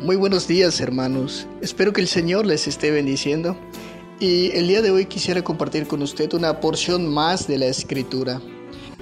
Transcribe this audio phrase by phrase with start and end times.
[0.00, 3.54] Muy buenos días hermanos, espero que el Señor les esté bendiciendo
[4.18, 8.40] y el día de hoy quisiera compartir con usted una porción más de la escritura.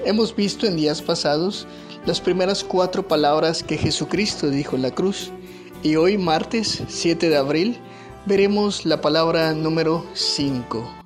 [0.04, 1.68] Hemos visto en días pasados
[2.04, 5.30] las primeras cuatro palabras que Jesucristo dijo en la cruz
[5.84, 7.78] y hoy martes 7 de abril
[8.26, 10.97] veremos la palabra número 5.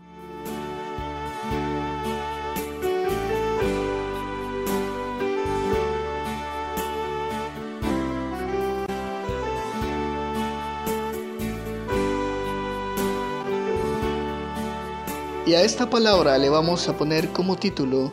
[15.53, 18.11] Y a esta palabra le vamos a poner como título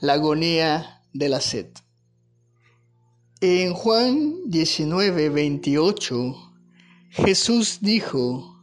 [0.00, 1.68] La agonía de la sed.
[3.40, 6.54] En Juan 19, 28,
[7.08, 8.62] Jesús dijo,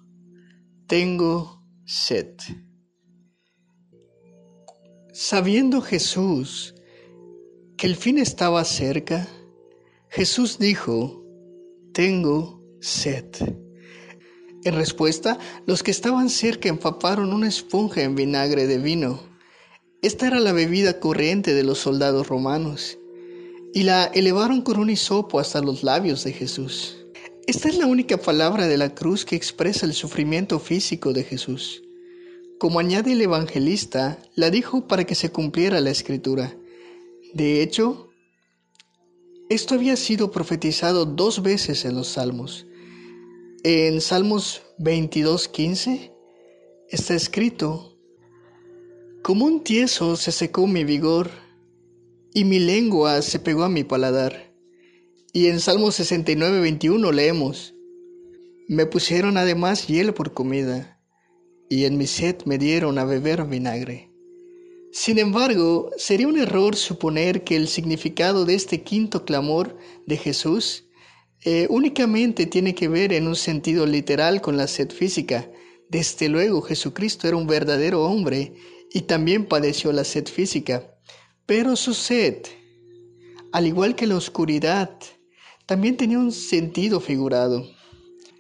[0.86, 2.36] Tengo sed.
[5.12, 6.76] Sabiendo Jesús
[7.78, 9.28] que el fin estaba cerca,
[10.08, 11.26] Jesús dijo,
[11.94, 13.26] Tengo sed.
[14.64, 19.22] En respuesta, los que estaban cerca empaparon una esponja en vinagre de vino.
[20.02, 22.98] Esta era la bebida corriente de los soldados romanos,
[23.74, 26.98] y la elevaron con un hisopo hasta los labios de Jesús.
[27.48, 31.82] Esta es la única palabra de la cruz que expresa el sufrimiento físico de Jesús.
[32.60, 36.54] Como añade el evangelista, la dijo para que se cumpliera la escritura.
[37.34, 38.10] De hecho,
[39.50, 42.68] esto había sido profetizado dos veces en los salmos.
[43.64, 46.14] En Salmos 22:15
[46.88, 48.00] está escrito,
[49.22, 51.30] como un tieso se secó mi vigor
[52.34, 54.54] y mi lengua se pegó a mi paladar.
[55.34, 57.76] Y en Salmos 69:21 leemos,
[58.70, 60.98] me pusieron además hiel por comida
[61.68, 64.10] y en mi sed me dieron a beber vinagre.
[64.94, 70.86] Sin embargo, sería un error suponer que el significado de este quinto clamor de Jesús
[71.44, 75.50] eh, únicamente tiene que ver en un sentido literal con la sed física.
[75.90, 78.54] Desde luego Jesucristo era un verdadero hombre
[78.92, 80.96] y también padeció la sed física,
[81.46, 82.44] pero su sed,
[83.52, 84.98] al igual que la oscuridad,
[85.66, 87.66] también tenía un sentido figurado.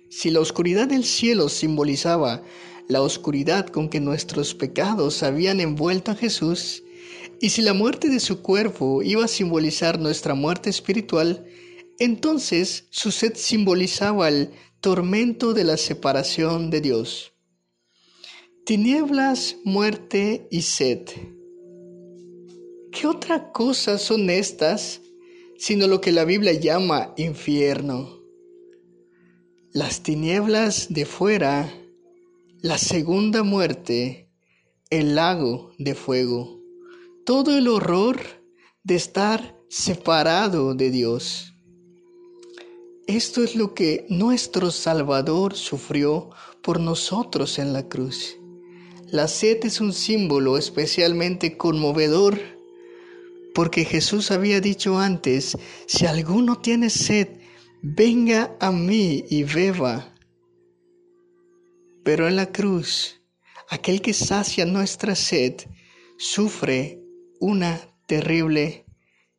[0.09, 2.43] Si la oscuridad del cielo simbolizaba
[2.87, 6.83] la oscuridad con que nuestros pecados habían envuelto a Jesús,
[7.39, 11.45] y si la muerte de su cuerpo iba a simbolizar nuestra muerte espiritual,
[11.99, 17.33] entonces su sed simbolizaba el tormento de la separación de Dios.
[18.65, 21.05] Tinieblas, muerte y sed.
[22.91, 25.01] ¿Qué otra cosa son estas
[25.57, 28.19] sino lo que la Biblia llama infierno?
[29.71, 31.71] Las tinieblas de fuera,
[32.61, 34.29] la segunda muerte,
[34.89, 36.59] el lago de fuego,
[37.25, 38.19] todo el horror
[38.83, 41.53] de estar separado de Dios.
[43.09, 46.29] Esto es lo que nuestro Salvador sufrió
[46.61, 48.37] por nosotros en la cruz.
[49.07, 52.39] La sed es un símbolo especialmente conmovedor
[53.55, 57.29] porque Jesús había dicho antes, si alguno tiene sed,
[57.81, 60.13] venga a mí y beba.
[62.03, 63.19] Pero en la cruz,
[63.69, 65.55] aquel que sacia nuestra sed
[66.19, 67.01] sufre
[67.39, 68.85] una terrible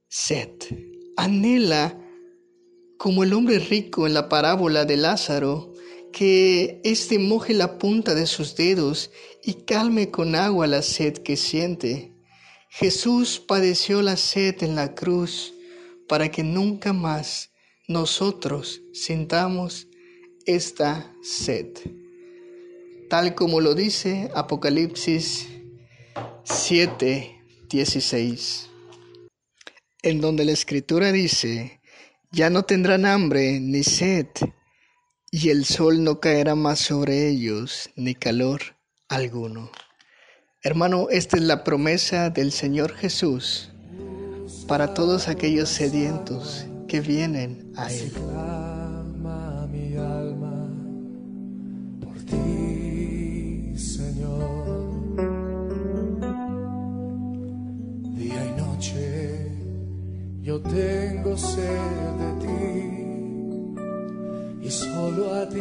[0.09, 0.51] sed.
[1.17, 2.00] Anhela
[3.01, 5.73] como el hombre rico en la parábola de Lázaro,
[6.13, 9.11] que éste moje la punta de sus dedos
[9.43, 12.13] y calme con agua la sed que siente.
[12.69, 15.55] Jesús padeció la sed en la cruz
[16.09, 17.53] para que nunca más
[17.89, 19.89] nosotros sintamos
[20.45, 21.69] esta sed.
[23.09, 25.49] Tal como lo dice Apocalipsis
[26.45, 28.69] 7, 16,
[30.03, 31.80] en donde la escritura dice,
[32.33, 34.29] ya no tendrán hambre ni sed,
[35.31, 38.61] y el sol no caerá más sobre ellos, ni calor
[39.09, 39.71] alguno.
[40.63, 43.71] Hermano, esta es la promesa del Señor Jesús
[44.67, 48.13] para todos aquellos sedientos que vienen a Él.
[60.51, 61.71] Yo tengo sed
[64.71, 65.61] solo a ti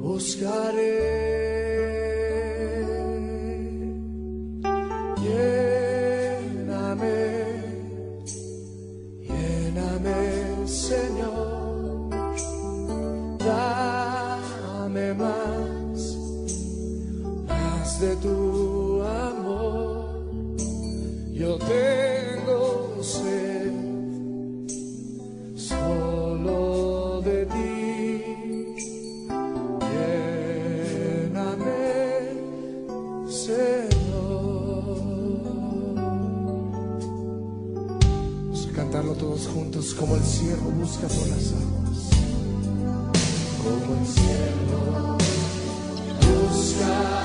[0.00, 1.71] buscaré.
[38.72, 42.10] cantarlo todos juntos, como el ciervo busca por las aguas.
[43.62, 45.18] Como el ciervo
[46.20, 47.21] busca.